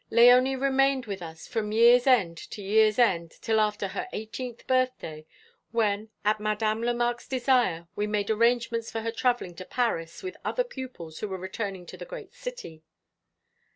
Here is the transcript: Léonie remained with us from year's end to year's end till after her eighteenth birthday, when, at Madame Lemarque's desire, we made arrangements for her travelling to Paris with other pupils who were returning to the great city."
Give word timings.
Léonie 0.11 0.59
remained 0.59 1.05
with 1.05 1.21
us 1.21 1.45
from 1.47 1.71
year's 1.71 2.07
end 2.07 2.35
to 2.35 2.63
year's 2.63 2.97
end 2.97 3.29
till 3.39 3.59
after 3.59 3.89
her 3.89 4.07
eighteenth 4.13 4.65
birthday, 4.65 5.27
when, 5.69 6.09
at 6.25 6.39
Madame 6.39 6.81
Lemarque's 6.81 7.27
desire, 7.27 7.87
we 7.95 8.07
made 8.07 8.31
arrangements 8.31 8.89
for 8.91 9.01
her 9.01 9.11
travelling 9.11 9.53
to 9.53 9.63
Paris 9.63 10.23
with 10.23 10.37
other 10.43 10.63
pupils 10.63 11.19
who 11.19 11.27
were 11.27 11.37
returning 11.37 11.85
to 11.85 11.97
the 11.97 12.05
great 12.05 12.33
city." 12.33 12.81